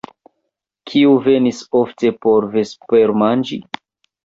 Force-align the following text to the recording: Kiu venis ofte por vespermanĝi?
Kiu 0.91 1.11
venis 1.27 1.59
ofte 1.81 2.13
por 2.25 2.51
vespermanĝi? 2.57 3.63